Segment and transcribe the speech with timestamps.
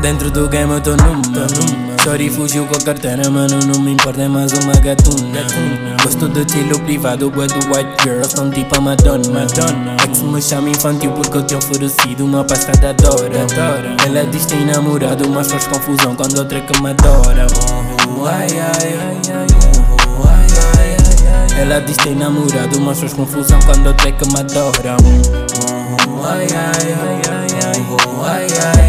[0.00, 1.22] Dentro do game eu tô numa
[2.04, 5.40] Sorry fugiu com a carteira, mano, não me importa é mais uma gatuna.
[6.02, 9.46] Gosto de estilo privado, bué do white girls, tão tipo a Madonna
[10.06, 13.46] Ex me chama infantil porque eu te oferecido uma pasta da Dora
[14.06, 17.46] Ela diz tem namorado, mas faz confusão quando outra que me adora.
[21.58, 24.96] Ela diz tem namorado, mas faz confusão quando outra que me adora.
[26.24, 27.46] Ai, ai, ai, ai,
[28.24, 28.85] ai, ai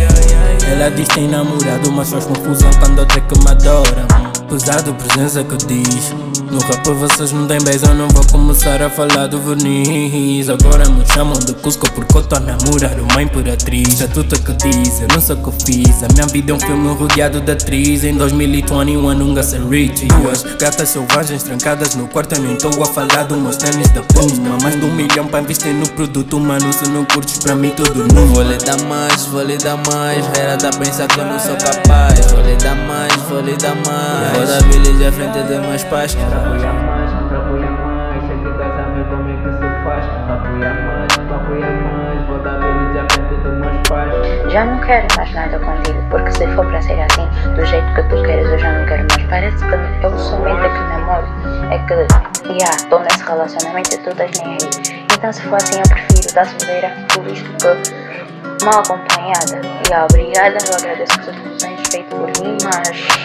[0.80, 4.05] Ela diz tem namorado, mas faz confusão quando outra que me adora
[4.48, 6.13] Pesado presença que diz
[6.52, 10.50] No rap vocês não têm beijo, eu não vou começar a falar do verniz.
[10.50, 14.02] Agora me chamam de Cusco porque eu tô a namorar uma imperatriz.
[14.02, 16.04] É tudo que diz, eu não sei o que fiz.
[16.04, 20.44] A minha vida é um filme rodeado de atriz Em 2021 nunca sei rich Duas
[20.44, 24.58] gatas selvagens trancadas no quarto Eu nem tô a falar dos meus tênis da Puma.
[24.62, 28.08] Mais de um milhão pra investir no produto Mano, se não curtes pra mim tudo
[28.14, 30.25] nu Vou lhe dar mais, vou lhe dar mais.
[30.38, 32.31] Era da pensar que eu não sou capaz.
[32.31, 34.38] Vou lhe dar mais, vou lhe dar mais.
[34.38, 38.38] Vou dar village à frente de meus pais Pra apoiar mais, pra apoiar mais Sei
[38.38, 42.28] que estás a ver como é que se faz Pra apoiar mais, pra apoiar mais
[42.28, 46.32] Vou dar village à frente de meus pais Já não quero mais nada contigo, porque
[46.32, 49.30] se for para ser assim, do jeito que tu queres, eu já não quero mais.
[49.30, 51.28] Parece que eu somente é que namoro,
[51.72, 55.06] é que, já, estou nesse relacionamento e tu estás nem aí.
[55.14, 59.62] Então, se for assim, eu prefiro dar solteira, por visto que mal acompanhada.
[59.64, 63.17] E obrigada, eu agradeço que tu tens feito por mim, mas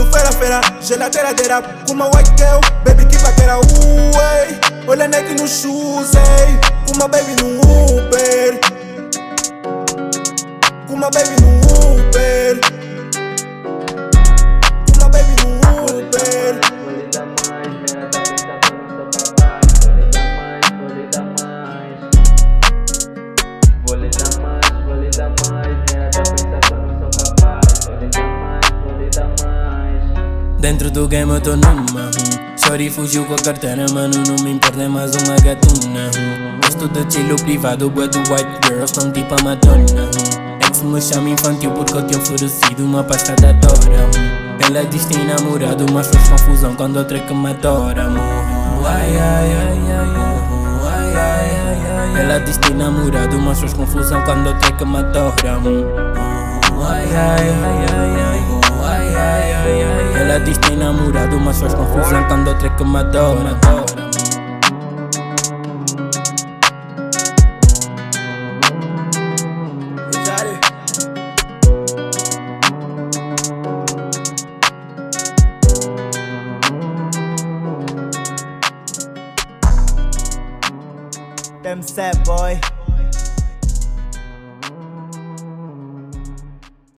[0.00, 6.12] Modo feira-feira, geladeira Com uma white girl, baby que vaqueira Ué, olha neck no shoes,
[6.14, 8.60] ei Com uma baby no Uber
[10.86, 12.29] Com uma baby no Uber
[30.60, 32.10] Dentro do game eu tô numa.
[32.56, 36.10] Sorry, fugiu com a carteira, mano, não me importa, é mais uma gatuna.
[36.62, 40.10] Gosto de chilo privado, boa do white girls, são tipo a Madonna
[40.60, 44.10] que Ex me chama infantil porque eu tenho oferecido uma pasta da Dora.
[44.66, 48.06] Ela diz que tem namorado, mas faz confusão quando outra que me adora.
[48.84, 49.78] Ai, ai, ai,
[52.14, 55.58] ai, Ela diz que tem namorado, mas faz confusão quando outra que me adora.
[56.82, 57.79] Ai, ai, ai
[60.44, 63.58] diz tem namorado, mas faz confusão quando outra que me adora
[81.62, 82.60] Them sad boy